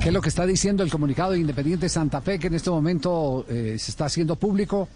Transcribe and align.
¿Qué, 0.00 0.08
es 0.08 0.12
lo 0.12 0.20
que 0.20 0.28
está 0.28 0.46
diciendo 0.46 0.82
el 0.82 0.90
comunicado 0.90 1.32
de 1.32 1.40
Independiente 1.40 1.88
Santa 1.88 2.20
Fe 2.20 2.38
que 2.38 2.46
en 2.46 2.54
este 2.54 2.70
momento 2.70 3.44
eh, 3.48 3.76
se 3.78 3.90
está 3.90 4.06
haciendo 4.06 4.36
público? 4.36 4.88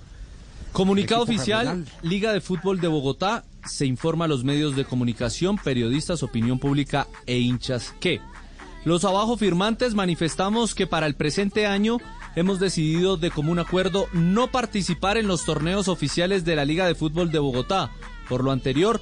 Comunicado 0.73 1.23
oficial, 1.23 1.85
Liga 2.03 2.33
de 2.33 2.41
Fútbol 2.41 2.81
de 2.81 2.89
Bogotá 2.89 3.45
se 3.65 3.87
informa 3.87 4.25
a 4.25 4.29
los 4.29 4.45
medios 4.45 4.75
de 4.77 4.85
comunicación, 4.85 5.57
periodistas, 5.57 6.23
opinión 6.23 6.59
pública 6.59 7.07
e 7.27 7.39
hinchas 7.39 7.95
que 8.01 8.21
los 8.85 9.05
abajo 9.07 9.39
firmantes 9.39 9.95
manifestamos 9.95 10.75
que 10.75 10.87
para 10.87 11.07
el 11.07 11.15
presente 11.15 11.67
año 11.67 11.99
hemos 12.37 12.61
decidido 12.61 13.17
de 13.17 13.31
común 13.31 13.59
acuerdo 13.59 14.09
no 14.13 14.51
participar 14.51 15.17
en 15.17 15.27
los 15.27 15.45
torneos 15.45 15.89
oficiales 15.89 16.45
de 16.45 16.57
la 16.57 16.67
Liga 16.67 16.87
de 16.87 16.95
Fútbol 16.95 17.31
de 17.31 17.39
Bogotá. 17.39 17.91
Por 18.29 18.45
lo 18.45 18.51
anterior, 18.51 19.01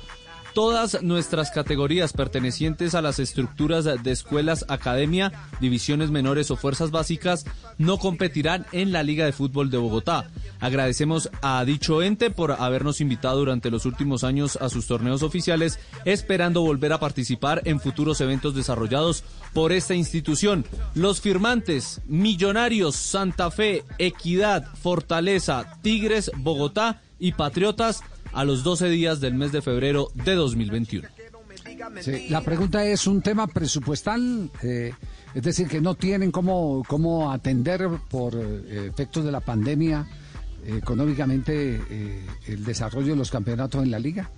Todas 0.55 1.03
nuestras 1.03 1.51
categorías 1.51 2.13
pertenecientes 2.13 2.95
a 2.95 3.01
las 3.01 3.19
estructuras 3.19 3.85
de 3.85 4.11
escuelas, 4.11 4.67
academia, 4.69 5.33
divisiones 5.61 6.11
menores 6.11 6.51
o 6.51 6.57
fuerzas 6.57 6.91
básicas 6.91 7.47
no 7.79 7.97
competirán 7.97 8.67
en 8.73 8.93
la 8.93 9.03
Liga 9.03 9.25
de 9.25 9.33
Fútbol 9.33 9.71
de 9.71 9.79
Bogotá. 9.79 10.31
Agradecemos 10.61 11.31
a 11.41 11.65
dicho 11.65 12.03
ente 12.03 12.31
por 12.31 12.53
habernos 12.53 13.01
invitado 13.01 13.39
durante 13.39 13.71
los 13.71 13.87
últimos 13.87 14.25
años 14.25 14.57
a 14.61 14.69
sus 14.69 14.87
torneos 14.87 15.23
oficiales, 15.23 15.79
esperando 16.05 16.61
volver 16.61 16.93
a 16.93 17.01
participar 17.01 17.63
en 17.65 17.81
futuros 17.81 18.21
eventos 18.21 18.55
desarrollados 18.55 19.25
por 19.55 19.73
esta 19.73 19.95
institución. 19.95 20.67
Los 20.95 21.23
firmantes 21.23 22.03
Millonarios, 22.07 22.97
Santa 22.97 23.51
Fe, 23.51 23.85
Equidad, 23.99 24.67
Fortaleza, 24.75 25.79
Tigres, 25.81 26.31
Bogotá 26.37 27.01
y 27.19 27.33
Patriotas 27.33 28.03
a 28.33 28.45
los 28.45 28.63
12 28.63 28.89
días 28.89 29.21
del 29.21 29.35
mes 29.35 29.53
de 29.53 29.63
febrero 29.63 30.09
de 30.15 30.35
2021. 30.35 31.09
la 32.31 32.41
pregunta 32.41 32.85
es 32.85 33.07
un 33.07 33.23
tema 33.23 33.47
presupuestal, 33.47 34.51
eh, 34.63 34.93
es 35.35 35.43
decir, 35.43 35.69
que 35.69 35.81
no 35.81 35.95
tienen 35.95 36.31
cómo, 36.31 36.83
cómo 36.87 37.31
atender 37.33 37.89
por 38.11 38.35
eh, 38.35 38.87
efectos 38.87 39.25
de 39.25 39.33
la 39.33 39.41
pandemia 39.41 40.07
eh, 40.65 40.79
económicamente 40.79 42.25
el 42.47 42.65
desarrollo 42.65 43.13
de 43.13 43.17
los 43.17 43.31
campeonatos 43.31 43.83
en 43.83 43.91
la 43.91 43.99
liga. 43.99 44.31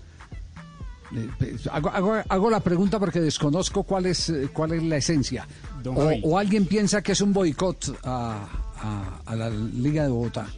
Hago, 1.70 2.50
la 2.50 2.61
pregunta 2.61 2.98
porque 2.98 3.20
desconozco 3.20 3.84
cuál 3.84 4.06
es, 4.06 4.33
cuál 4.52 4.72
es 4.72 4.83
la 4.83 4.96
esencia. 4.96 5.46
O, 5.84 6.38
alguien 6.38 6.66
piensa 6.66 7.02
que 7.02 7.12
es 7.12 7.20
un 7.20 7.33
boicot 7.33 8.00
a 8.02 8.48
la 9.36 9.50
Liga 9.50 10.05
de 10.05 10.08
Bogotá. 10.08 10.48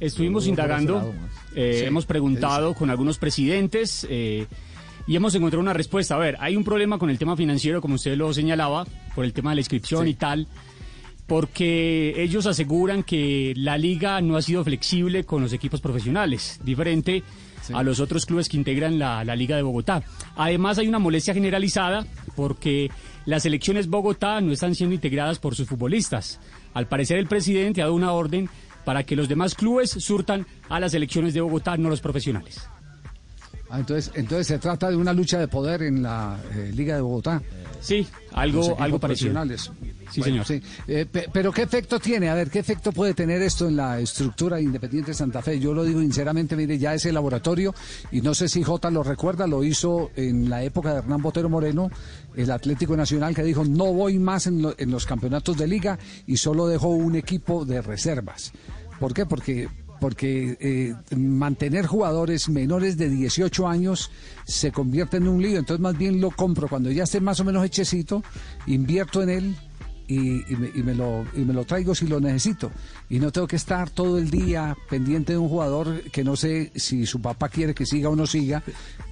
Estuvimos 0.00 0.46
indagando, 0.46 1.14
eh, 1.54 1.84
hemos 1.86 2.04
preguntado 2.06 2.74
con 2.74 2.90
algunos 2.90 3.18
presidentes 3.18 4.06
eh, 4.10 4.46
y 5.06 5.16
hemos 5.16 5.34
encontrado 5.34 5.62
una 5.62 5.72
respuesta. 5.72 6.16
A 6.16 6.18
ver, 6.18 6.36
hay 6.40 6.56
un 6.56 6.64
problema 6.64 6.98
con 6.98 7.08
el 7.08 7.18
tema 7.18 7.36
financiero, 7.36 7.80
como 7.80 7.94
usted 7.94 8.16
lo 8.16 8.32
señalaba, 8.34 8.86
por 9.14 9.24
el 9.24 9.32
tema 9.32 9.50
de 9.50 9.56
la 9.56 9.60
inscripción 9.60 10.06
y 10.06 10.14
tal, 10.14 10.46
porque 11.26 12.14
ellos 12.22 12.46
aseguran 12.46 13.02
que 13.02 13.54
la 13.56 13.78
liga 13.78 14.20
no 14.20 14.36
ha 14.36 14.42
sido 14.42 14.62
flexible 14.64 15.24
con 15.24 15.42
los 15.42 15.52
equipos 15.52 15.80
profesionales, 15.80 16.60
diferente 16.62 17.22
a 17.72 17.82
los 17.82 17.98
otros 17.98 18.26
clubes 18.26 18.48
que 18.48 18.56
integran 18.56 18.98
la, 18.98 19.24
la 19.24 19.34
Liga 19.34 19.56
de 19.56 19.62
Bogotá. 19.62 20.02
Además, 20.36 20.78
hay 20.78 20.86
una 20.86 21.00
molestia 21.00 21.34
generalizada 21.34 22.06
porque 22.36 22.90
las 23.24 23.44
elecciones 23.44 23.88
Bogotá 23.88 24.40
no 24.40 24.52
están 24.52 24.74
siendo 24.76 24.94
integradas 24.94 25.40
por 25.40 25.56
sus 25.56 25.66
futbolistas. 25.66 26.38
Al 26.74 26.86
parecer, 26.86 27.18
el 27.18 27.26
presidente 27.26 27.80
ha 27.80 27.86
dado 27.86 27.94
una 27.94 28.12
orden 28.12 28.48
para 28.86 29.02
que 29.02 29.16
los 29.16 29.28
demás 29.28 29.56
clubes 29.56 29.90
surtan 29.90 30.46
a 30.68 30.78
las 30.78 30.94
elecciones 30.94 31.34
de 31.34 31.40
Bogotá, 31.40 31.76
no 31.76 31.90
los 31.90 32.00
profesionales. 32.00 32.70
Ah, 33.68 33.80
entonces, 33.80 34.12
entonces 34.14 34.46
se 34.46 34.58
trata 34.58 34.90
de 34.90 34.96
una 34.96 35.12
lucha 35.12 35.38
de 35.38 35.48
poder 35.48 35.82
en 35.82 36.02
la 36.02 36.38
eh, 36.54 36.70
Liga 36.74 36.94
de 36.94 37.00
Bogotá. 37.00 37.42
Sí, 37.80 38.06
algo, 38.32 38.76
algo 38.80 38.98
parecido. 38.98 39.34
Sí, 40.10 40.22
señor. 40.22 40.46
Sí. 40.46 40.62
Eh, 40.86 41.06
pero 41.32 41.52
¿qué 41.52 41.62
efecto 41.62 41.98
tiene? 41.98 42.28
A 42.28 42.34
ver, 42.34 42.48
¿qué 42.48 42.60
efecto 42.60 42.92
puede 42.92 43.12
tener 43.12 43.42
esto 43.42 43.68
en 43.68 43.76
la 43.76 43.98
estructura 43.98 44.60
Independiente 44.60 45.12
Santa 45.12 45.42
Fe? 45.42 45.58
Yo 45.58 45.74
lo 45.74 45.84
digo 45.84 46.00
sinceramente, 46.00 46.56
mire, 46.56 46.78
ya 46.78 46.94
ese 46.94 47.12
laboratorio, 47.12 47.74
y 48.12 48.20
no 48.20 48.34
sé 48.34 48.48
si 48.48 48.62
Jota 48.62 48.90
lo 48.90 49.02
recuerda, 49.02 49.46
lo 49.46 49.64
hizo 49.64 50.10
en 50.16 50.48
la 50.48 50.62
época 50.62 50.92
de 50.92 50.98
Hernán 50.98 51.22
Botero 51.22 51.48
Moreno, 51.48 51.90
el 52.36 52.50
Atlético 52.50 52.96
Nacional, 52.96 53.34
que 53.34 53.42
dijo, 53.42 53.64
no 53.64 53.92
voy 53.92 54.18
más 54.18 54.46
en, 54.46 54.64
en 54.78 54.90
los 54.90 55.06
campeonatos 55.06 55.56
de 55.56 55.66
liga 55.66 55.98
y 56.26 56.36
solo 56.36 56.68
dejó 56.68 56.88
un 56.88 57.16
equipo 57.16 57.64
de 57.64 57.82
reservas. 57.82 58.52
¿Por 59.00 59.12
qué? 59.12 59.26
Porque 59.26 59.68
porque 60.00 60.56
eh, 60.60 60.94
mantener 61.16 61.86
jugadores 61.86 62.48
menores 62.48 62.96
de 62.96 63.08
18 63.08 63.68
años 63.68 64.10
se 64.44 64.72
convierte 64.72 65.16
en 65.18 65.28
un 65.28 65.42
lío. 65.42 65.58
Entonces, 65.58 65.80
más 65.80 65.96
bien 65.96 66.20
lo 66.20 66.30
compro 66.30 66.68
cuando 66.68 66.90
ya 66.90 67.04
esté 67.04 67.20
más 67.20 67.40
o 67.40 67.44
menos 67.44 67.64
hechecito, 67.64 68.22
invierto 68.66 69.22
en 69.22 69.30
él 69.30 69.56
y, 70.08 70.82
me, 70.82 70.94
lo, 70.94 71.24
y 71.34 71.40
me 71.40 71.52
lo 71.52 71.64
traigo 71.64 71.94
si 71.94 72.06
lo 72.06 72.20
necesito. 72.20 72.70
Y 73.08 73.18
no 73.18 73.32
tengo 73.32 73.46
que 73.46 73.56
estar 73.56 73.90
todo 73.90 74.18
el 74.18 74.30
día 74.30 74.76
pendiente 74.88 75.32
de 75.32 75.38
un 75.38 75.48
jugador 75.48 76.02
que 76.12 76.24
no 76.24 76.36
sé 76.36 76.72
si 76.74 77.06
su 77.06 77.20
papá 77.20 77.48
quiere 77.48 77.74
que 77.74 77.86
siga 77.86 78.08
o 78.08 78.16
no 78.16 78.26
siga, 78.26 78.62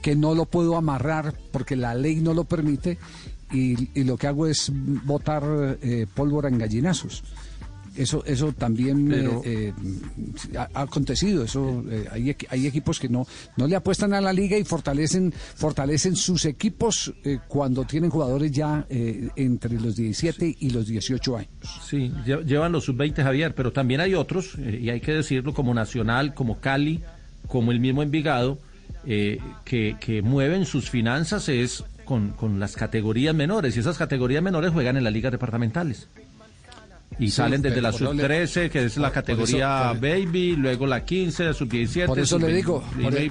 que 0.03 0.15
no 0.15 0.35
lo 0.35 0.47
puedo 0.47 0.77
amarrar 0.77 1.35
porque 1.53 1.77
la 1.77 1.95
ley 1.95 2.17
no 2.17 2.35
lo 2.35 2.45
permite. 2.45 2.99
Y, 3.53 4.03
lo 4.03 4.17
que 4.17 4.27
hago 4.27 4.47
es 4.47 4.73
botar 4.73 5.79
eh, 5.81 6.07
pólvora 6.13 6.49
en 6.49 6.59
gallinazos. 6.59 7.23
Eso, 7.97 8.25
eso 8.27 8.53
también 8.53 9.13
eh, 9.13 9.41
eh, 9.45 9.73
ha, 10.57 10.83
acontecido. 10.83 11.45
Eso 11.45 11.85
eh, 11.89 12.07
hay, 12.11 12.37
hay, 12.49 12.67
equipos 12.67 12.99
que 12.99 13.09
no, 13.09 13.27
no 13.57 13.69
le 13.69 13.77
apuestan 13.77 14.15
a 14.15 14.21
la 14.21 14.33
liga 14.33 14.59
y 14.59 14.65
fortalecen, 14.65 15.33
fortalecen 15.33 16.17
sus 16.17 16.45
equipos 16.45 17.13
cuando 17.47 17.85
tienen 17.85 18.11
jugadores 18.11 18.51
ya 18.51 18.87
entre 18.89 19.75
los 19.81 19.97
17 19.97 20.57
y 20.59 20.71
los 20.71 20.87
18 20.87 21.37
años. 21.37 21.51
Sí, 21.87 22.13
llevan 22.25 22.73
los 22.73 22.85
sub-20 22.85 23.23
Javier, 23.23 23.55
pero 23.55 23.73
también 23.73 24.01
hay 24.01 24.15
otros, 24.15 24.57
y 24.59 24.91
hay 24.91 25.01
que 25.01 25.13
decirlo, 25.13 25.55
como 25.55 25.73
Nacional, 25.73 26.35
como 26.35 26.61
Cali, 26.61 27.03
como 27.47 27.71
el 27.73 27.81
mismo 27.81 28.03
Envigado, 28.03 28.59
que, 29.05 29.97
que 30.01 30.23
mueven 30.23 30.65
sus 30.65 30.91
finanzas 30.91 31.49
es 31.49 31.85
con, 32.05 32.31
con 32.31 32.59
las 32.59 32.75
categorías 32.75 33.35
menores, 33.35 33.77
y 33.77 33.81
esas 33.81 33.99
categorías 33.99 34.43
menores 34.43 34.73
juegan 34.73 34.97
en 34.97 35.05
las 35.05 35.13
ligas 35.13 35.33
departamentales 35.33 36.09
y 37.19 37.31
salen 37.31 37.63
desde 37.63 37.81
la 37.81 37.93
sub 37.93 38.17
13 38.17 38.71
que 38.71 38.85
es 38.85 38.97
la 38.97 39.11
categoría 39.11 39.93
baby 39.93 40.57
luego 40.57 40.87
la 40.87 41.05
15 41.05 41.55
sub 41.55 41.69
17 41.69 42.07
por 42.09 42.19
eso 42.19 42.39
le 42.39 42.53
digo 42.53 42.83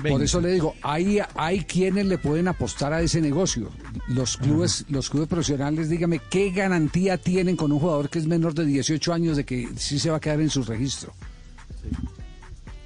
por, 0.09 0.23
eso 0.23 0.39
le 0.41 0.51
digo 0.51 0.75
hay 0.81 1.19
hay 1.35 1.61
quienes 1.65 2.05
le 2.05 2.17
pueden 2.17 2.47
apostar 2.47 2.93
a 2.93 3.01
ese 3.01 3.21
negocio. 3.21 3.69
Los 4.07 4.37
clubes 4.37 4.85
los 4.89 5.09
clubes 5.09 5.27
profesionales 5.27 5.89
dígame 5.89 6.19
qué 6.29 6.51
garantía 6.51 7.17
tienen 7.17 7.55
con 7.55 7.71
un 7.71 7.79
jugador 7.79 8.09
que 8.09 8.19
es 8.19 8.27
menor 8.27 8.53
de 8.53 8.65
18 8.65 9.13
años 9.13 9.37
de 9.37 9.45
que 9.45 9.69
sí 9.75 9.99
se 9.99 10.09
va 10.09 10.17
a 10.17 10.19
quedar 10.19 10.41
en 10.41 10.49
su 10.49 10.63
registro 10.63 11.13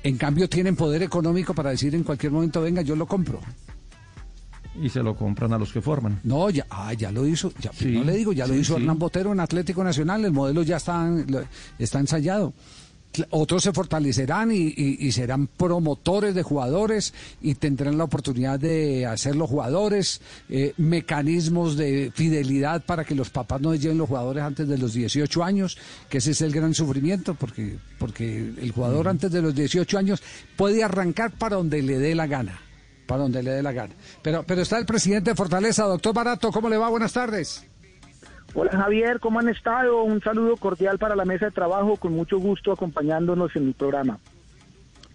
en 0.04 0.18
cambio 0.18 0.48
tienen 0.48 0.76
poder 0.76 1.04
económico 1.04 1.54
para 1.54 1.72
decir 1.72 1.94
en 1.96 2.04
cualquier 2.04 2.32
momento 2.32 2.62
venga 2.62 2.82
yo 2.82 2.96
lo 2.96 3.06
compro 3.06 3.40
y 4.82 4.90
se 4.90 5.02
lo 5.02 5.16
compran 5.16 5.54
a 5.54 5.58
los 5.58 5.72
que 5.72 5.82
forman. 5.82 6.20
No, 6.24 6.50
ya, 6.50 6.66
ah, 6.70 6.94
ya 6.94 7.12
lo 7.12 7.28
hizo, 7.28 7.52
ya, 7.60 7.72
no 7.86 8.04
le 8.04 8.14
digo, 8.14 8.34
ya 8.34 8.48
lo 8.48 8.56
hizo 8.56 8.78
Hernán 8.78 9.00
Botero 9.00 9.32
en 9.32 9.40
Atlético 9.40 9.84
Nacional, 9.84 10.24
el 10.26 10.32
modelo 10.32 10.64
ya 10.64 10.78
está, 10.78 11.10
está 11.80 12.00
ensayado. 12.00 12.54
Otros 13.32 13.64
se 13.64 13.74
fortalecerán 13.74 14.52
y, 14.52 15.12
serán 15.12 15.48
promotores 15.48 16.36
de 16.36 16.44
jugadores 16.44 17.14
y 17.42 17.56
tendrán 17.56 17.98
la 17.98 18.04
oportunidad 18.04 18.60
de 18.60 19.08
hacer 19.08 19.36
los 19.36 19.50
jugadores, 19.50 20.22
eh, 20.50 20.74
mecanismos 20.78 21.78
de 21.78 22.12
fidelidad 22.14 22.84
para 22.86 23.06
que 23.06 23.16
los 23.16 23.32
papás 23.32 23.62
no 23.62 23.74
lleven 23.74 23.98
los 23.98 24.10
jugadores 24.10 24.44
antes 24.44 24.68
de 24.68 24.78
los 24.78 24.94
18 24.94 25.44
años, 25.44 25.78
que 26.10 26.20
ese 26.20 26.32
es 26.32 26.42
el 26.42 26.52
gran 26.52 26.76
sufrimiento, 26.76 27.34
porque, 27.34 27.78
porque 27.98 28.54
el 28.62 28.72
jugador 28.72 29.08
antes 29.08 29.32
de 29.32 29.42
los 29.42 29.56
18 29.56 29.98
años 29.98 30.22
puede 30.56 30.84
arrancar 30.84 31.32
para 31.32 31.56
donde 31.56 31.82
le 31.82 31.98
dé 31.98 32.14
la 32.14 32.28
gana 32.28 32.67
para 33.08 33.24
donde 33.24 33.42
le 33.42 33.52
dé 33.52 33.64
la 33.64 33.72
gana. 33.72 33.94
Pero, 34.22 34.44
pero 34.46 34.62
está 34.62 34.78
el 34.78 34.86
presidente 34.86 35.32
de 35.32 35.36
Fortaleza, 35.36 35.86
doctor 35.86 36.14
Barato, 36.14 36.52
¿cómo 36.52 36.70
le 36.70 36.78
va? 36.78 36.90
Buenas 36.90 37.14
tardes. 37.14 37.66
Hola 38.54 38.72
Javier, 38.72 39.20
¿cómo 39.20 39.40
han 39.40 39.50
estado? 39.50 40.04
Un 40.04 40.22
saludo 40.22 40.58
cordial 40.58 40.98
para 40.98 41.16
la 41.16 41.26
mesa 41.26 41.46
de 41.46 41.52
trabajo, 41.52 41.96
con 41.98 42.14
mucho 42.14 42.38
gusto 42.40 42.72
acompañándonos 42.72 43.56
en 43.56 43.68
el 43.68 43.74
programa. 43.74 44.20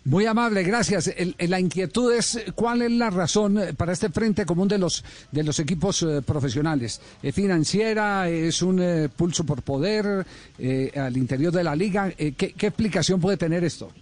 Muy 0.05 0.27
amable, 0.27 0.65
gracias. 0.65 1.15
la 1.39 1.61
inquietud 1.61 2.13
es 2.13 2.45
cuál 2.57 2.83
es 2.83 2.91
la 2.91 3.11
razón 3.11 3.61
para 3.77 3.93
este 3.93 4.09
frente 4.09 4.45
común 4.45 4.67
de 4.67 4.77
los 4.77 5.05
de 5.31 5.45
los 5.45 5.61
equipos 5.61 6.03
eh, 6.03 6.23
profesionales. 6.23 7.01
¿Es 7.23 7.33
financiera? 7.33 8.29
¿Es 8.29 8.63
un 8.63 8.81
eh, 8.81 9.09
pulso 9.09 9.47
por 9.47 9.63
poder 9.63 10.27
eh, 10.59 10.91
al 10.97 11.17
interior 11.17 11.53
de 11.53 11.63
la 11.63 11.77
liga? 11.77 12.11
¿qué, 12.11 12.33
¿Qué 12.35 12.67
explicación 12.67 13.21
puede 13.21 13.37
tener 13.37 13.63
esto? 13.63 13.93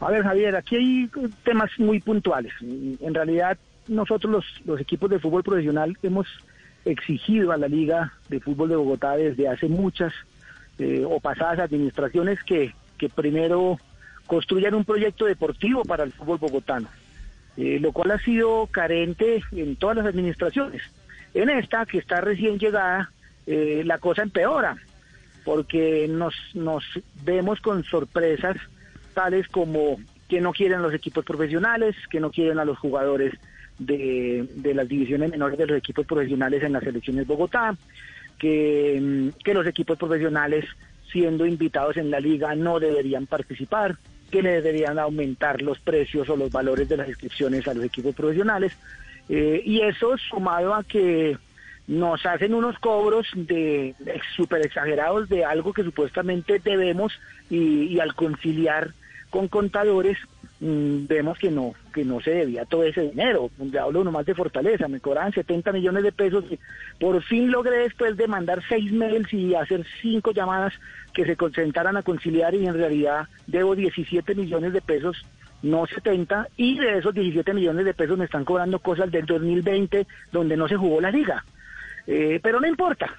A 0.00 0.10
ver, 0.10 0.22
Javier, 0.22 0.56
aquí 0.56 0.76
hay 0.76 1.10
temas 1.44 1.70
muy 1.78 2.00
puntuales. 2.00 2.52
En 2.60 3.14
realidad, 3.14 3.56
nosotros 3.88 4.44
los, 4.64 4.80
equipos 4.80 5.10
de 5.10 5.18
fútbol 5.18 5.42
profesional 5.42 5.96
hemos 6.02 6.26
exigido 6.84 7.52
a 7.52 7.56
la 7.56 7.68
Liga 7.68 8.12
de 8.28 8.40
Fútbol 8.40 8.68
de 8.68 8.76
Bogotá 8.76 9.16
desde 9.16 9.48
hace 9.48 9.68
muchas 9.68 10.12
eh, 10.78 11.04
o 11.06 11.20
pasadas 11.20 11.60
administraciones 11.60 12.42
que, 12.42 12.72
primero 13.14 13.78
construyan 14.26 14.72
un 14.72 14.86
proyecto 14.86 15.26
deportivo 15.26 15.84
para 15.84 16.04
el 16.04 16.12
fútbol 16.12 16.38
bogotano, 16.38 16.88
eh, 17.58 17.78
lo 17.78 17.92
cual 17.92 18.12
ha 18.12 18.18
sido 18.18 18.66
carente 18.68 19.42
en 19.52 19.76
todas 19.76 19.98
las 19.98 20.06
administraciones. 20.06 20.80
En 21.34 21.50
esta, 21.50 21.84
que 21.84 21.98
está 21.98 22.22
recién 22.22 22.58
llegada, 22.58 23.10
eh, 23.46 23.82
la 23.84 23.98
cosa 23.98 24.22
empeora, 24.22 24.78
porque 25.44 26.08
nos, 26.08 26.34
nos 26.54 26.82
vemos 27.24 27.60
con 27.60 27.84
sorpresas 27.84 28.56
tales 29.14 29.48
como 29.48 29.98
que 30.28 30.40
no 30.40 30.52
quieren 30.52 30.82
los 30.82 30.94
equipos 30.94 31.24
profesionales, 31.24 31.94
que 32.10 32.20
no 32.20 32.30
quieren 32.30 32.58
a 32.58 32.64
los 32.64 32.78
jugadores 32.78 33.34
de, 33.78 34.48
de 34.56 34.74
las 34.74 34.88
divisiones 34.88 35.30
menores 35.30 35.58
de 35.58 35.66
los 35.66 35.78
equipos 35.78 36.06
profesionales 36.06 36.62
en 36.62 36.72
las 36.72 36.82
elecciones 36.84 37.26
Bogotá, 37.26 37.76
que, 38.38 38.98
mm, 39.00 39.42
que 39.42 39.54
los 39.54 39.66
equipos 39.66 39.98
profesionales 39.98 40.64
siendo 41.10 41.46
invitados 41.46 41.96
en 41.96 42.10
la 42.10 42.20
liga 42.20 42.54
no 42.54 42.80
deberían 42.80 43.26
participar, 43.26 43.96
que 44.30 44.42
le 44.42 44.60
deberían 44.60 44.98
aumentar 44.98 45.62
los 45.62 45.78
precios 45.78 46.28
o 46.28 46.36
los 46.36 46.50
valores 46.50 46.88
de 46.88 46.96
las 46.96 47.08
inscripciones 47.08 47.68
a 47.68 47.74
los 47.74 47.84
equipos 47.84 48.14
profesionales. 48.14 48.72
Eh, 49.28 49.62
y 49.64 49.80
eso 49.80 50.16
sumado 50.18 50.74
a 50.74 50.82
que 50.82 51.38
nos 51.86 52.24
hacen 52.26 52.54
unos 52.54 52.78
cobros 52.78 53.28
de 53.34 53.94
súper 54.34 54.66
exagerados 54.66 55.28
de 55.28 55.44
algo 55.44 55.72
que 55.72 55.84
supuestamente 55.84 56.58
debemos 56.58 57.12
y, 57.50 57.84
y 57.84 58.00
al 58.00 58.14
conciliar 58.14 58.92
con 59.34 59.48
contadores 59.48 60.16
Mm, 60.60 61.06
vemos 61.08 61.36
que 61.36 61.50
no 61.50 61.74
que 61.92 62.04
no 62.04 62.20
se 62.20 62.30
debía 62.30 62.64
todo 62.64 62.84
ese 62.84 63.02
dinero. 63.02 63.50
Le 63.58 63.78
hablo 63.78 64.02
nomás 64.02 64.24
de 64.24 64.34
Fortaleza, 64.34 64.88
me 64.88 65.00
cobraban 65.00 65.32
70 65.32 65.72
millones 65.72 66.04
de 66.04 66.12
pesos. 66.12 66.44
Y 66.50 66.58
por 66.98 67.22
fin 67.22 67.50
logré 67.50 67.78
después 67.78 68.16
de 68.16 68.28
mandar 68.28 68.62
seis 68.68 68.90
mails 68.90 69.30
y 69.34 69.54
hacer 69.54 69.84
cinco 70.00 70.32
llamadas 70.32 70.72
que 71.12 71.26
se 71.26 71.36
concentraran 71.36 71.96
a 71.96 72.02
conciliar 72.02 72.54
y 72.54 72.66
en 72.66 72.74
realidad 72.74 73.28
debo 73.46 73.74
17 73.74 74.34
millones 74.34 74.72
de 74.72 74.80
pesos 74.80 75.26
no 75.62 75.86
70, 75.86 76.48
y 76.58 76.78
de 76.78 76.98
esos 76.98 77.14
17 77.14 77.54
millones 77.54 77.86
de 77.86 77.94
pesos 77.94 78.18
me 78.18 78.26
están 78.26 78.44
cobrando 78.44 78.78
cosas 78.80 79.10
del 79.10 79.24
2020 79.24 80.06
donde 80.30 80.58
no 80.58 80.68
se 80.68 80.76
jugó 80.76 81.00
la 81.00 81.10
liga. 81.10 81.42
Eh, 82.06 82.38
pero 82.42 82.60
no 82.60 82.66
importa, 82.66 83.14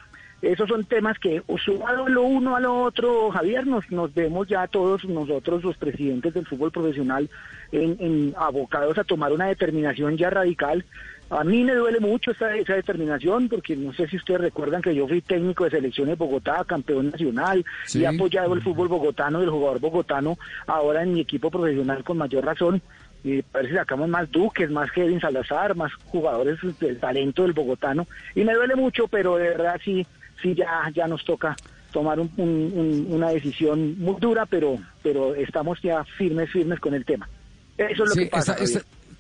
esos 0.51 0.69
son 0.69 0.85
temas 0.85 1.17
que, 1.19 1.41
sumado 1.63 2.07
lo 2.07 2.23
uno 2.23 2.55
a 2.55 2.59
lo 2.59 2.83
otro, 2.83 3.31
Javier, 3.31 3.65
nos, 3.65 3.89
nos 3.91 4.13
vemos 4.13 4.47
ya 4.47 4.67
todos 4.67 5.03
nosotros, 5.05 5.63
los 5.63 5.77
presidentes 5.77 6.33
del 6.33 6.45
fútbol 6.45 6.71
profesional, 6.71 7.29
en, 7.71 8.33
abocados 8.37 8.97
a 8.97 9.03
tomar 9.03 9.33
una 9.33 9.47
determinación 9.47 10.17
ya 10.17 10.29
radical. 10.29 10.85
A 11.31 11.43
mí 11.43 11.63
me 11.63 11.73
duele 11.73 11.99
mucho 11.99 12.31
esa, 12.31 12.55
esa 12.55 12.75
determinación, 12.75 13.49
porque 13.49 13.75
no 13.75 13.91
sé 13.93 14.07
si 14.07 14.17
ustedes 14.17 14.41
recuerdan 14.41 14.83
que 14.83 14.93
yo 14.93 15.07
fui 15.07 15.21
técnico 15.21 15.63
de 15.63 15.71
selecciones 15.71 16.17
Bogotá, 16.17 16.63
campeón 16.67 17.09
nacional, 17.09 17.65
y 17.93 18.03
he 18.03 18.07
apoyado 18.07 18.53
el 18.53 18.61
fútbol 18.61 18.87
bogotano 18.87 19.41
y 19.41 19.45
el 19.45 19.49
jugador 19.49 19.79
bogotano, 19.79 20.37
ahora 20.67 21.01
en 21.01 21.13
mi 21.13 21.21
equipo 21.21 21.49
profesional 21.49 22.03
con 22.03 22.19
mayor 22.19 22.45
razón 22.45 22.81
y 23.25 23.41
parece 23.41 23.71
que 23.71 23.79
sacamos 23.79 24.07
más 24.07 24.31
Duques, 24.31 24.69
más 24.69 24.91
Kevin 24.91 25.19
Salazar, 25.19 25.75
más 25.75 25.91
jugadores 26.05 26.59
del 26.79 26.99
talento 26.99 27.41
del 27.41 27.53
bogotano. 27.53 28.05
Y 28.35 28.43
me 28.43 28.53
duele 28.53 28.75
mucho, 28.75 29.07
pero 29.07 29.37
de 29.37 29.49
verdad 29.49 29.81
sí, 29.83 30.05
sí 30.41 30.55
ya, 30.55 30.91
ya 30.93 31.07
nos 31.07 31.23
toca 31.23 31.55
tomar 31.91 32.19
una 32.19 33.29
decisión 33.29 33.97
muy 33.97 34.19
dura, 34.19 34.45
pero, 34.45 34.77
pero 35.01 35.33
estamos 35.33 35.81
ya 35.81 36.03
firmes, 36.17 36.51
firmes 36.51 36.79
con 36.79 36.93
el 36.93 37.05
tema. 37.05 37.29
Eso 37.77 38.03
es 38.03 38.09
lo 38.09 38.15
que 38.15 38.25
pasa. 38.27 38.57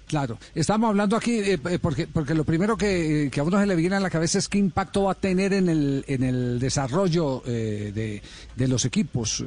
Claro, 0.07 0.37
estamos 0.53 0.89
hablando 0.89 1.15
aquí 1.15 1.39
eh, 1.39 1.59
eh, 1.67 1.79
porque 1.81 2.05
porque 2.05 2.35
lo 2.35 2.43
primero 2.43 2.77
que, 2.77 3.31
a 3.35 3.43
uno 3.43 3.59
se 3.59 3.65
le 3.65 3.75
viene 3.75 3.95
a 3.95 3.99
la 3.99 4.11
cabeza 4.11 4.37
es 4.37 4.47
qué 4.47 4.59
impacto 4.59 5.05
va 5.05 5.13
a 5.13 5.15
tener 5.15 5.51
en 5.53 5.67
el 5.67 6.05
en 6.07 6.23
el 6.23 6.59
desarrollo 6.59 7.41
eh, 7.47 7.91
de, 7.93 8.21
de, 8.55 8.67
los 8.67 8.85
equipos. 8.85 9.43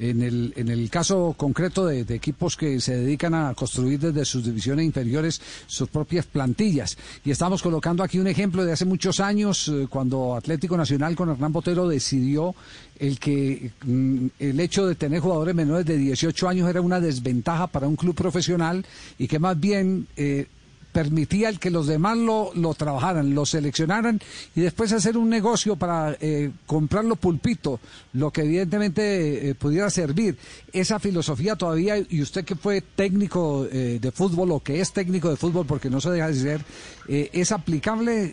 En 0.00 0.22
el 0.22 0.52
en 0.56 0.68
el 0.68 0.90
caso 0.90 1.34
concreto 1.36 1.86
de, 1.86 2.00
equipos 2.00 2.56
que 2.56 2.80
se 2.80 2.96
dedican 2.96 3.34
a 3.34 3.54
construir 3.54 4.00
desde 4.00 4.24
sus 4.24 4.44
divisiones 4.44 4.84
inferiores 4.84 5.40
sus 5.66 5.88
propias 5.88 6.26
plantillas. 6.26 6.96
Y 7.24 7.30
estamos 7.30 7.62
colocando 7.62 8.02
aquí 8.02 8.18
un 8.18 8.26
ejemplo 8.26 8.64
de 8.64 8.72
hace 8.72 8.84
muchos 8.84 9.20
años 9.20 9.70
cuando 9.88 10.34
Atlético 10.34 10.76
Nacional 10.76 11.14
con 11.14 11.28
Hernán 11.28 11.52
Botero 11.52 11.86
decidió 11.86 12.54
el 12.98 13.18
que 13.18 13.70
mm, 13.84 14.26
el 14.38 14.60
hecho 14.60 14.86
de 14.86 14.94
tener 14.94 15.20
jugadores 15.20 15.54
menores 15.54 15.86
de 15.86 15.96
18 15.96 16.48
años 16.48 16.68
era 16.68 16.80
una 16.80 17.00
desventaja 17.00 17.66
para 17.66 17.86
un 17.86 17.96
club 17.96 18.14
profesional 18.14 18.84
y 19.18 19.28
que 19.28 19.38
más 19.38 19.58
bien 19.58 20.06
eh, 20.16 20.46
permitía 20.92 21.48
el 21.48 21.58
que 21.58 21.70
los 21.70 21.86
demás 21.86 22.16
lo, 22.18 22.74
trabajaran, 22.74 23.34
lo 23.34 23.46
seleccionaran 23.46 24.20
y 24.54 24.60
después 24.60 24.92
hacer 24.92 25.16
un 25.16 25.28
negocio 25.28 25.76
para 25.76 26.16
eh, 26.20 26.50
comprarlo 26.66 27.16
pulpito, 27.16 27.80
lo 28.12 28.30
que 28.30 28.42
evidentemente 28.42 29.50
eh, 29.50 29.54
pudiera 29.54 29.90
servir. 29.90 30.36
Esa 30.72 30.98
filosofía 30.98 31.56
todavía, 31.56 31.96
y 31.98 32.22
usted 32.22 32.44
que 32.44 32.56
fue 32.56 32.80
técnico 32.80 33.66
eh, 33.70 33.98
de 34.00 34.12
fútbol 34.12 34.52
o 34.52 34.60
que 34.60 34.80
es 34.80 34.92
técnico 34.92 35.30
de 35.30 35.36
fútbol 35.36 35.66
porque 35.66 35.90
no 35.90 36.00
se 36.00 36.10
deja 36.10 36.28
de 36.28 36.34
ser, 36.34 36.64
¿es 37.08 37.50
aplicable? 37.50 38.32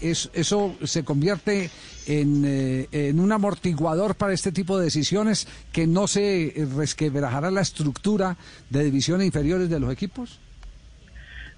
Es, 0.00 0.30
¿Eso 0.32 0.76
se 0.84 1.02
convierte 1.02 1.70
en, 2.06 2.88
en 2.92 3.18
un 3.18 3.32
amortiguador 3.32 4.14
para 4.14 4.32
este 4.32 4.52
tipo 4.52 4.78
de 4.78 4.84
decisiones 4.84 5.48
que 5.72 5.88
no 5.88 6.06
se 6.06 6.54
resquebrajará 6.76 7.50
la 7.50 7.62
estructura 7.62 8.36
de 8.70 8.84
divisiones 8.84 9.26
inferiores 9.26 9.68
de 9.68 9.80
los 9.80 9.92
equipos? 9.92 10.38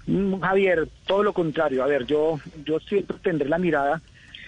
Mm, 0.07 0.39
Javier, 0.39 0.87
todo 1.05 1.23
lo 1.23 1.33
contrario. 1.33 1.83
A 1.83 1.87
ver, 1.87 2.05
yo, 2.05 2.39
yo 2.63 2.79
siempre 2.79 3.17
tendré 3.21 3.49
la 3.49 3.57
mirada 3.57 4.01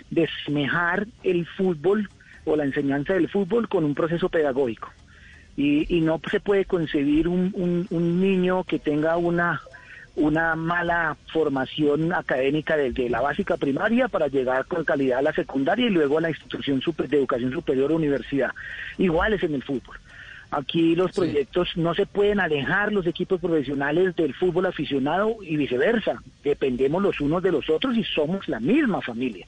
de 0.10 0.30
semejar 0.46 1.08
el 1.24 1.46
fútbol 1.46 2.10
o 2.46 2.56
la 2.56 2.64
enseñanza 2.64 3.14
del 3.14 3.30
fútbol 3.30 3.68
con 3.68 3.84
un 3.84 3.94
proceso 3.94 4.30
pedagógico. 4.30 4.92
Y, 5.56 5.96
y 5.96 6.02
no 6.02 6.22
se 6.30 6.40
puede 6.40 6.66
concebir 6.66 7.28
un, 7.28 7.52
un, 7.90 8.22
niño 8.22 8.64
que 8.64 8.78
tenga 8.78 9.18
una, 9.18 9.60
una 10.16 10.56
mala 10.56 11.18
formación 11.34 12.14
académica 12.14 12.78
desde 12.78 13.10
la 13.10 13.22
básica 13.22 13.58
primaria 13.58 14.08
para 14.08 14.28
llegar 14.28 14.66
con 14.66 14.86
calidad 14.86 15.20
a 15.20 15.24
la 15.24 15.34
secundaria 15.34 15.88
y 15.88 15.90
luego 15.90 16.20
a 16.20 16.22
la 16.22 16.30
institución 16.30 16.80
de 16.80 17.18
educación 17.18 17.52
superior 17.52 17.92
o 17.92 17.96
universidad. 17.96 18.52
Igual 19.00 19.34
es 19.34 19.44
en 19.44 19.56
el 19.56 19.64
fútbol. 19.64 19.98
Aquí 20.50 20.96
los 20.96 21.12
proyectos 21.12 21.76
no 21.76 21.94
se 21.94 22.06
pueden 22.06 22.40
alejar 22.40 22.94
los 22.94 23.06
equipos 23.06 23.40
profesionales 23.40 24.16
del 24.16 24.34
fútbol 24.34 24.66
aficionado 24.66 25.38
y 25.42 25.58
viceversa. 25.58 26.22
Dependemos 26.44 27.04
los 27.04 27.20
unos 27.20 27.44
de 27.44 27.52
los 27.52 27.70
otros 27.70 27.98
y 27.98 28.04
somos 28.04 28.48
la 28.48 28.60
misma 28.60 29.02
familia. 29.02 29.46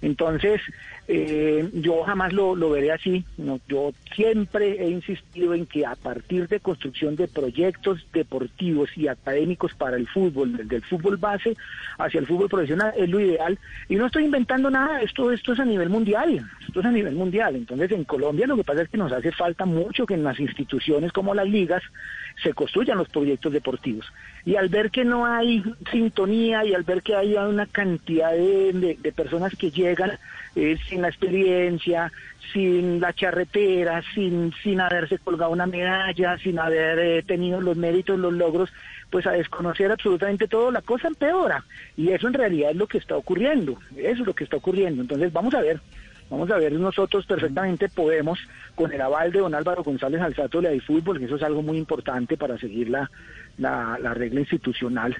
Entonces, 0.00 0.60
eh, 1.08 1.68
yo 1.72 2.02
jamás 2.04 2.32
lo, 2.32 2.54
lo 2.54 2.70
veré 2.70 2.92
así. 2.92 3.24
No, 3.36 3.60
yo 3.68 3.92
siempre 4.14 4.82
he 4.82 4.90
insistido 4.90 5.54
en 5.54 5.66
que 5.66 5.84
a 5.84 5.96
partir 5.96 6.48
de 6.48 6.60
construcción 6.60 7.16
de 7.16 7.26
proyectos 7.28 8.06
deportivos 8.12 8.90
y 8.96 9.08
académicos 9.08 9.74
para 9.74 9.96
el 9.96 10.06
fútbol, 10.06 10.56
desde 10.56 10.76
el 10.76 10.82
fútbol 10.82 11.16
base 11.16 11.56
hacia 11.98 12.20
el 12.20 12.26
fútbol 12.26 12.48
profesional, 12.48 12.92
es 12.96 13.08
lo 13.08 13.20
ideal. 13.20 13.58
Y 13.88 13.96
no 13.96 14.06
estoy 14.06 14.24
inventando 14.24 14.70
nada, 14.70 15.02
esto, 15.02 15.32
esto 15.32 15.52
es 15.52 15.60
a 15.60 15.64
nivel 15.64 15.88
mundial. 15.88 16.48
Esto 16.66 16.80
es 16.80 16.86
a 16.86 16.92
nivel 16.92 17.14
mundial. 17.14 17.56
Entonces, 17.56 17.90
en 17.90 18.04
Colombia 18.04 18.46
lo 18.46 18.56
que 18.56 18.64
pasa 18.64 18.82
es 18.82 18.88
que 18.88 18.98
nos 18.98 19.12
hace 19.12 19.32
falta 19.32 19.64
mucho 19.64 20.06
que 20.06 20.14
en 20.14 20.24
las 20.24 20.37
instituciones 20.40 21.12
como 21.12 21.34
las 21.34 21.48
ligas 21.48 21.82
se 22.42 22.52
construyan 22.54 22.98
los 22.98 23.08
proyectos 23.08 23.52
deportivos. 23.52 24.06
Y 24.44 24.56
al 24.56 24.68
ver 24.68 24.90
que 24.90 25.04
no 25.04 25.26
hay 25.26 25.62
sintonía 25.90 26.64
y 26.64 26.74
al 26.74 26.84
ver 26.84 27.02
que 27.02 27.14
hay 27.14 27.34
una 27.34 27.66
cantidad 27.66 28.32
de, 28.32 28.96
de, 29.00 29.12
personas 29.12 29.54
que 29.56 29.70
llegan 29.70 30.18
eh, 30.54 30.78
sin 30.88 31.02
la 31.02 31.08
experiencia, 31.08 32.12
sin 32.52 33.00
la 33.00 33.12
charretera, 33.12 34.02
sin, 34.14 34.52
sin 34.62 34.80
haberse 34.80 35.18
colgado 35.18 35.50
una 35.50 35.66
medalla, 35.66 36.38
sin 36.38 36.58
haber 36.58 36.98
eh, 36.98 37.22
tenido 37.22 37.60
los 37.60 37.76
méritos, 37.76 38.18
los 38.18 38.32
logros, 38.32 38.70
pues 39.10 39.26
a 39.26 39.32
desconocer 39.32 39.90
absolutamente 39.90 40.48
todo, 40.48 40.70
la 40.70 40.82
cosa 40.82 41.08
empeora. 41.08 41.64
Y 41.96 42.10
eso 42.10 42.28
en 42.28 42.34
realidad 42.34 42.70
es 42.70 42.76
lo 42.76 42.86
que 42.86 42.98
está 42.98 43.16
ocurriendo, 43.16 43.78
eso 43.96 44.20
es 44.22 44.26
lo 44.26 44.34
que 44.34 44.44
está 44.44 44.56
ocurriendo. 44.56 45.02
Entonces 45.02 45.32
vamos 45.32 45.54
a 45.54 45.60
ver 45.60 45.80
Vamos 46.30 46.50
a 46.50 46.58
ver, 46.58 46.72
nosotros 46.74 47.24
perfectamente 47.24 47.88
podemos, 47.88 48.38
con 48.74 48.92
el 48.92 49.00
aval 49.00 49.32
de 49.32 49.40
don 49.40 49.54
Álvaro 49.54 49.82
González 49.82 50.20
Alzato 50.20 50.60
de 50.60 50.80
Fútbol, 50.80 51.18
que 51.18 51.24
eso 51.24 51.36
es 51.36 51.42
algo 51.42 51.62
muy 51.62 51.78
importante 51.78 52.36
para 52.36 52.58
seguir 52.58 52.90
la, 52.90 53.10
la, 53.56 54.14
regla 54.14 54.40
institucional 54.40 55.16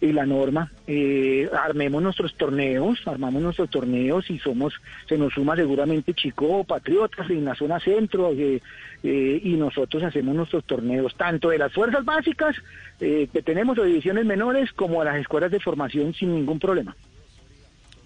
y 0.00 0.12
la 0.12 0.26
norma, 0.26 0.70
eh, 0.86 1.48
armemos 1.58 2.02
nuestros 2.02 2.34
torneos, 2.34 2.98
armamos 3.06 3.40
nuestros 3.40 3.70
torneos 3.70 4.28
y 4.30 4.38
somos, 4.40 4.74
se 5.08 5.16
nos 5.16 5.32
suma 5.32 5.56
seguramente 5.56 6.12
Chico, 6.12 6.64
Patriotas 6.64 7.30
en 7.30 7.44
la 7.44 7.54
zona 7.54 7.78
centro, 7.78 8.32
eh, 8.32 8.60
eh, 9.04 9.40
y 9.42 9.54
nosotros 9.54 10.02
hacemos 10.02 10.34
nuestros 10.34 10.64
torneos, 10.64 11.14
tanto 11.16 11.50
de 11.50 11.58
las 11.58 11.72
fuerzas 11.72 12.04
básicas 12.04 12.56
que 12.98 13.42
tenemos 13.44 13.76
o 13.78 13.84
divisiones 13.84 14.24
menores, 14.24 14.72
como 14.72 15.00
a 15.00 15.04
las 15.04 15.16
escuelas 15.16 15.50
de 15.50 15.58
formación 15.58 16.14
sin 16.14 16.34
ningún 16.34 16.60
problema. 16.60 16.94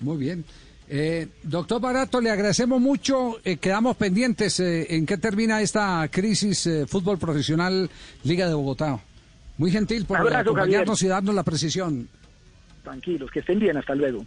Muy 0.00 0.16
bien. 0.16 0.44
Eh, 0.88 1.28
doctor 1.42 1.80
Barato, 1.80 2.20
le 2.20 2.30
agradecemos 2.30 2.80
mucho. 2.80 3.38
Eh, 3.44 3.56
quedamos 3.56 3.96
pendientes 3.96 4.60
eh, 4.60 4.86
en 4.94 5.04
qué 5.04 5.16
termina 5.18 5.60
esta 5.60 6.06
crisis 6.08 6.66
eh, 6.66 6.86
fútbol 6.86 7.18
profesional 7.18 7.90
Liga 8.22 8.46
de 8.48 8.54
Bogotá. 8.54 9.00
Muy 9.58 9.70
gentil 9.70 10.04
por 10.04 10.32
acompañarnos 10.34 11.02
y 11.02 11.08
darnos 11.08 11.34
la 11.34 11.42
precisión. 11.42 12.08
Tranquilos, 12.84 13.30
que 13.30 13.40
estén 13.40 13.58
bien. 13.58 13.76
Hasta 13.76 13.94
luego. 13.94 14.24